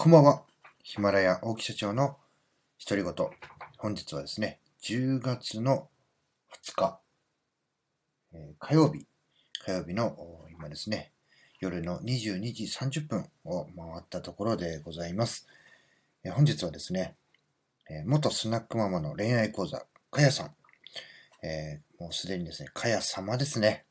[0.00, 0.44] こんばんは。
[0.84, 2.18] ヒマラヤ大木社長の
[2.88, 3.12] 独り言。
[3.78, 5.88] 本日はですね、10月の
[6.52, 7.00] 20日、
[8.32, 9.08] えー火曜日、
[9.66, 10.16] 火曜日の
[10.52, 11.10] 今ですね、
[11.58, 15.48] 夜の22時30分を回ったところでございます。
[16.22, 17.16] えー本日はですね、
[17.90, 20.54] えー元スナックママの恋愛講座、かやさん、
[21.44, 23.84] えもうすでにですね、かや様ですね、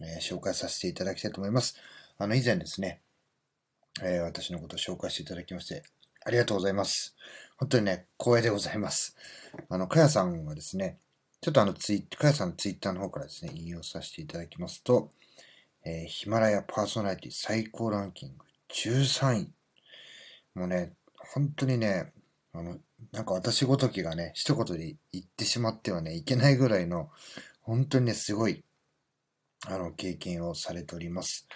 [0.00, 1.76] え紹介させていただきたいと思います。
[2.18, 3.00] あの、以前ですね、
[4.04, 5.84] えー私のことを紹介していただきまして、
[6.24, 7.14] ありがとうございます。
[7.56, 9.16] 本当にね、光栄でございます。
[9.68, 10.98] あの、かやさんはですね、
[11.40, 15.10] ちょっとあのツイ、かやさんのツイッターの方からですね、引用させていただきますと、
[15.84, 19.50] えーヒマラヤパーソナリティ最高ランキング13位。
[20.54, 22.12] もうね、本当にね、
[22.52, 22.78] あの、
[23.12, 27.10] なんか私ごときがね、一言で言ってしまってはね、いけないぐらいの、
[27.60, 28.64] 本当にね、すごい、
[29.66, 31.46] あの、経験をされております。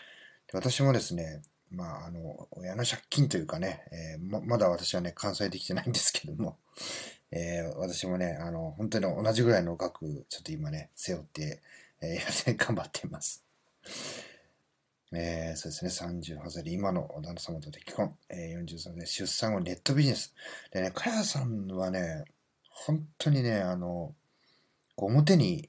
[0.50, 6.58] で私もですね、まあ、あの、親の借金というかね、えーままだ私はね、完済できてないんですけども、
[7.32, 11.62] えー私もね、あの、本当に同じぐらいの額、ちょっと今ね、背負って、
[12.00, 13.44] えー 頑張っています。
[15.12, 20.34] えーそうですね、38歳で今の旦那様と結婚、えー43歳で出産後ネットビジネス。
[20.70, 22.24] でね、かやさんはね、
[22.70, 24.14] 本当にね、あの、
[24.96, 25.68] 表に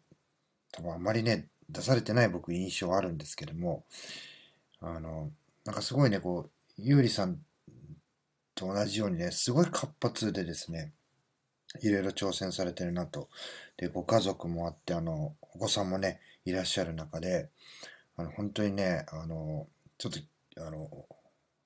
[0.71, 3.83] 多分あまりね、出されてない僕印象あるんですけども、
[4.79, 5.31] あの、
[5.67, 7.39] なんかすごいね、こう、ゆうりさん
[8.55, 10.93] と同じようにね、すごい活発でですね、
[11.81, 13.27] いろいろ挑戦されてるなと。
[13.75, 17.49] で、ご家族もあって、あの、お子さんもね、いらっしゃる中で、
[18.15, 20.11] あの、本当にね、あの、ちょっ
[20.55, 21.05] と、あの、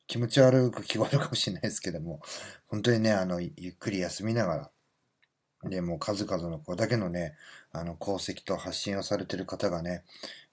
[0.07, 2.21] 気持ち悪く聞こえるかもしれないですけども、
[2.65, 4.71] 本当にね、あの、ゆっくり休みなが
[5.63, 7.35] ら、で、もう数々のこれだけのね、
[7.71, 10.05] あの、功績と発信をされてる方がね、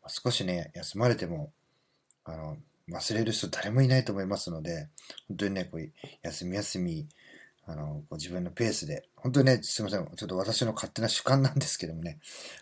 [0.07, 1.51] 少しね、休まれても、
[2.25, 2.59] あの、
[2.91, 4.89] 忘れる人誰もいないと思いますので、
[5.29, 5.91] 本当にね、こう、
[6.23, 7.09] 休み休み、
[7.67, 12.19] あの、こう自分のペースで、本当にね、すみません、ちょっと私の勝手な主観なんですけどもね、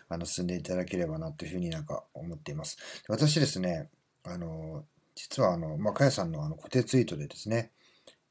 [0.09, 2.77] あの、進んでいただければなというふうになんか思っています。
[3.07, 3.89] 私ですね、
[4.23, 7.71] あの、実はあの、まあ、かやさんのあの固定ツイートでですね、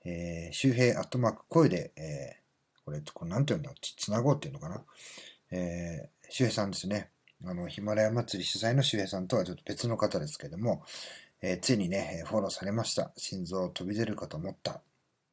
[0.05, 2.47] えー、周平アットマーク声で、えー
[2.87, 4.85] これ、これなんて言うんだつつなごうっていうのかな。
[5.51, 7.11] えー、周平さんですね。
[7.45, 10.85] あの、ヒマラヤ祭り主催の周平さんとはちょっと別の方ですけども、
[11.43, 13.13] えーついにね、フォローされました。
[13.17, 14.81] 心臓飛び出るかと思った。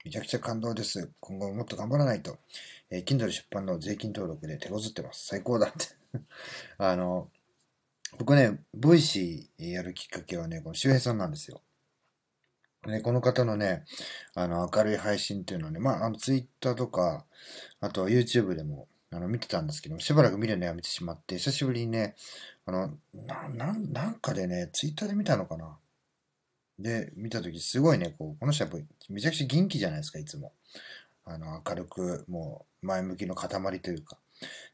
[0.03, 1.09] めちゃくちゃ感動です。
[1.19, 2.37] 今後ももっと頑張らないと。
[2.89, 5.27] えー Kindle 出版の税金登録で手こずってます。
[5.27, 5.87] 最高だって。
[6.77, 7.29] あの、
[8.17, 11.61] 僕ね、 Voicy やるきっかけはね、この周平さんなんですよ。
[12.85, 13.85] ね、この方のね、
[14.35, 17.25] あの、明るい配信っていうのはね、まあ、あの、ツイッターとか、
[17.79, 22.15] あとは YouTube でも、あの、見てたんですけど、しばらく見るのやめてしまって、久しぶりにね、
[22.65, 25.77] あの、な、なん、なんかでね、ツイッターで見たのかな
[26.79, 30.53] で、見たとき、すごいね、こう、この人やっぱりめちゃくちゃ元気じゃないですか、いつも。
[31.25, 34.17] あの、明るく、もう、前向きの塊というか。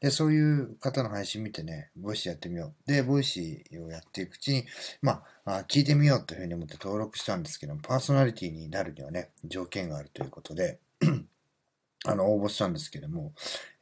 [0.00, 2.90] で、そういう方の配信見てね、 Voicy やってみよう。
[2.90, 4.64] で、 Voicy をやっていくうちに、
[5.02, 10.80] まあ、聞いてみようというふうに思って登録したんですけども、パーソナリティになるにはね、条件があるということで、
[12.06, 13.32] あの、応募したんですけども、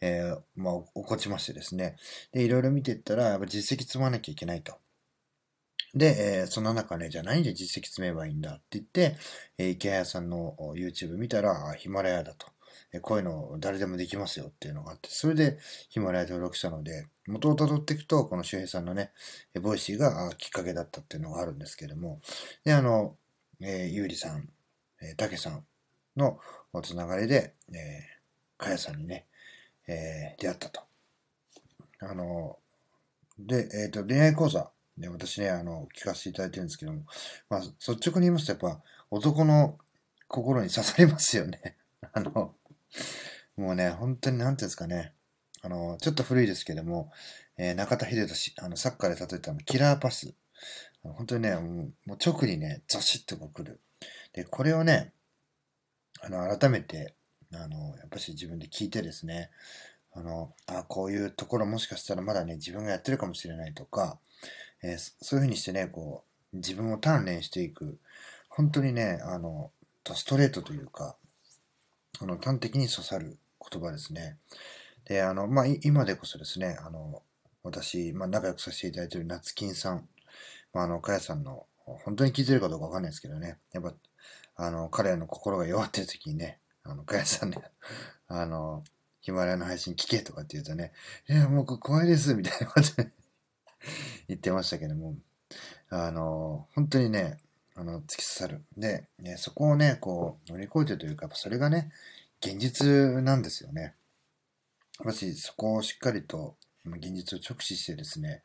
[0.01, 1.97] えーまあ、落っこちましてですね。
[2.33, 4.77] で、いろいろ見ていったら、やっぱ実績積まなきゃいけないと。
[5.95, 9.17] で、えーその中ね、じゃあ何で実績積めばいいんだって言って、
[9.59, 12.47] え池谷さんの YouTube 見たら、ヒマラヤだと。
[12.93, 15.59] えこういうの誰でもできますよっていうのがあって、それで
[15.91, 19.13] ヒマラヤ登録したので、元をたどっていくと、この周平さんのね、
[19.63, 22.21] Voicy がきっかけだったっていうのがあるんですけども、
[22.65, 23.17] で、あの、
[23.61, 24.49] えーゆうりさん、
[25.03, 25.65] えーたけさん
[26.17, 26.39] の
[26.73, 29.27] おつながりで、えーかやさんにね、
[29.89, 30.83] えー出会ったと。
[32.01, 32.59] あの、
[33.39, 37.03] で、えっ、と、恋愛講座で私ね、あの、聞かせていただいてるんですけども、
[37.49, 39.79] まあ、率直に言いますと、やっぱ、男の
[40.27, 41.77] 心に刺さりますよね。
[42.13, 42.55] あの、
[43.57, 45.13] もうね、本当になんていうんですかね、
[45.63, 47.13] あの、ちょっと古いですけども、
[47.57, 50.35] えー中田秀俊、あの、サッカーで例えたの、キラーパス。
[51.03, 53.81] 本当にね、もうもう直にね、ザシッとこう来る。
[54.33, 55.13] で、これをね、
[56.21, 57.15] あの、改めて、
[57.53, 59.51] あの、やっぱし自分で聞いてですね、
[60.13, 64.19] あの、あ、こういうところもしかしたらまだね、自分がやってるかもしれないとか、
[64.83, 67.99] えーそういうふうにしてね、こう、自分を鍛錬していく、
[68.49, 69.71] 本当にね、あの、
[70.15, 71.17] ストレートというか、
[72.21, 73.39] あの、端的に刺さる
[73.71, 74.39] 言葉ですね。
[75.05, 77.23] で、あの、まあ、今でこそですね、あの、
[77.63, 80.09] 私、まあ、仲良くさせていただいている夏金さん、
[80.73, 83.95] まあ、あの、かやさんの、本当に聞いてるかどうかわかんないですけどね、やっぱ、
[84.57, 87.59] あの、彼らの心が弱ってる時にね、あの、かやさんね、
[88.29, 88.85] あの、
[89.21, 90.93] ヒマラヤの配信聞けとかって言うとね、
[91.29, 93.13] いや、もう怖いです、みたいなことね
[94.29, 95.15] 言ってましたけども、
[95.91, 97.39] あの、本当にね、
[97.75, 98.63] あの、突き刺さる。
[98.77, 101.91] で、ね、そこをね、こう、乗り越えてというか、それがね、
[102.41, 102.87] 現実
[103.23, 103.95] なんですよね。
[105.05, 108.43] もしそこをしっかりと現実を直視してですね、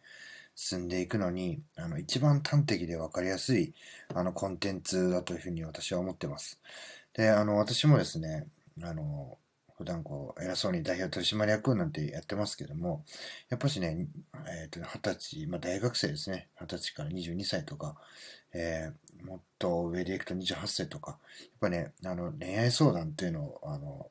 [0.55, 3.73] 進んでいくのに、あの、一番端的で分かりやすい、
[4.13, 6.59] あの、コンテンツだというふうに私は思ってます。
[7.13, 8.45] で、あの、私もですね、
[8.81, 9.37] あの、
[9.77, 13.03] 普段こう、偉そうに代表取締役なんてやってますけども、
[13.49, 14.07] やっぱしね、
[14.61, 17.95] えっ、ー、と、二十歳、まあ大学生ですね、二十歳から22歳とか、
[18.53, 21.17] えー、もっと上でいくと28歳とか、や
[21.47, 24.09] っぱね、あの、恋愛相談っていうのを、あの、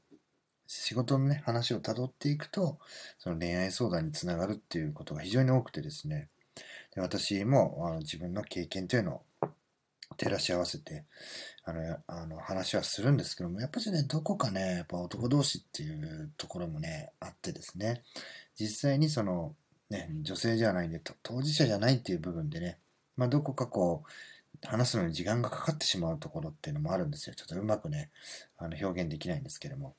[0.67, 2.79] 仕事のね、話をたどっていくと、
[3.19, 6.29] その恋愛相談につながるっていうことが非常に多くてですね、
[6.95, 9.49] で私もあの自分の経験というのを
[10.15, 11.05] 照らし合わせて、
[11.65, 18.03] あの、あの話はするんですけども、やっぱりね、どこかね、やっぱ男同士っていうところもね、あってですね、
[18.59, 19.55] 実際にその、
[19.91, 22.79] ね、女性じゃないんで、当事者じゃないっていう部分でね、
[23.17, 24.11] まあ、どこかこう、
[24.67, 27.35] 話すのに時間がかかってしまうところっていうのもあるんですよ。
[27.35, 28.11] ちょっとうまくね、
[28.59, 29.97] あの表現できないんですけども。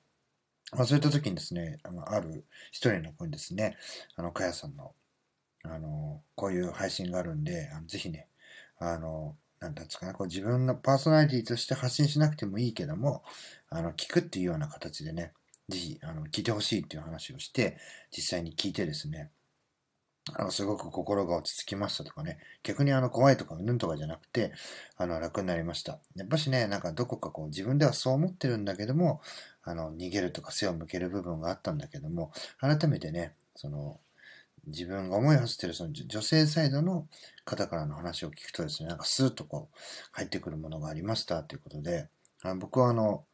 [0.71, 3.77] まあ、そういった時にですね、あのある一人の子にですね、
[4.15, 4.93] あの、かやさんの、
[5.63, 8.27] あの、こういう配信があるんで、あのぜひね、
[8.79, 13.23] あの、なんですかね、こう自分のパーソナリティとして発信しなくてもいいけども、
[13.69, 15.33] あの、聞くっていうような形でね、
[15.69, 17.77] ぜひ、あの、聞いてほしいっていう話をして、
[18.11, 19.31] 実際に聞いてですね、
[20.33, 24.53] あの、すごく心が落ち着きましたとかね、逆にあの、怖いとか、うんとかじゃなくて、
[24.97, 25.99] あの、楽になりました。
[26.15, 29.21] やっぱしね、なんかどこかこう、自分ではそう思ってるんだけども、
[29.63, 33.99] あの、逃げるとか背を向ける部分があったんだけども、改めてね、その、
[34.65, 37.07] 自分が思いを馳せてるその女性サイドの
[37.45, 39.77] 方からの話を聞くとですね、なんかスーッとこう
[40.11, 42.07] 入ってくるものがありましたということで、
[42.41, 43.25] あ僕はあの、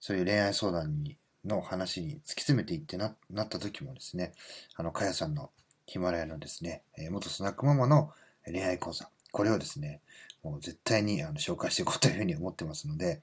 [0.00, 4.32] そういう恋愛相談にの話に突き詰めていってななった時もですね、
[4.76, 5.50] あの、かやさんの
[5.86, 8.10] ヒマラヤのですね、元スナックママの
[8.46, 10.00] 恋愛講座、これをですね、
[10.42, 13.22] もう絶対にあの紹介していこうというふうに思ってますので、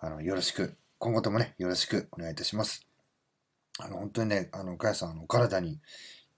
[0.00, 2.86] あの、よろしく、今後ともね、よろしくお願いいたします。
[3.78, 5.78] あの、本当にね、あの、かやさん、あの、体に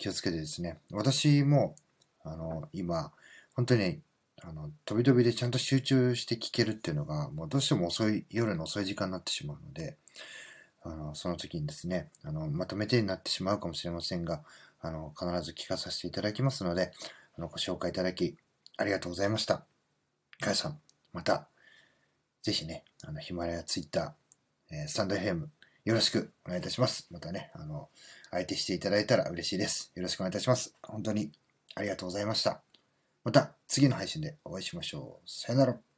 [0.00, 1.76] 気をつけてですね、私も、
[2.24, 3.12] あの、今、
[3.54, 4.00] 本当に、
[4.42, 9.98] あの、飛び飛びでちゃんと集中して聞けるっていうのが、もうどうしても遅い、夜の遅い時間になってしまうので、
[10.82, 14.42] あの、その時にですね、あの、まとめてになってしまうかもしれませんが、
[14.80, 16.92] あの、必ず聞かさせていただきますので、
[17.36, 18.38] あの、ご紹介いただき、
[18.78, 19.66] ありがとうございました。
[20.40, 20.80] かやさん、
[21.12, 21.46] また、
[22.42, 25.48] ぜひね、あの、ヒマラヤ、ツイッター、えー、スタンド FM、
[25.84, 27.08] よろしくお願いいたします。
[27.10, 27.88] またね、あの、
[28.30, 29.92] 相手していただいたら嬉しいです。
[29.94, 30.74] よろしくお願いいたします。
[30.82, 31.32] 本当に
[31.74, 32.62] ありがとうございました。
[33.24, 35.30] また次の配信でお会いしましょう。
[35.30, 35.89] さよなら。